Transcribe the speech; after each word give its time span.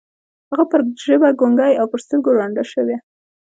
هغه 0.49 0.65
پر 0.71 0.81
ژبه 1.03 1.29
ګونګۍ 1.39 1.73
او 1.81 1.85
پر 1.91 1.99
سترګو 2.05 2.29
ړنده 2.37 2.63
شوه. 2.71 2.97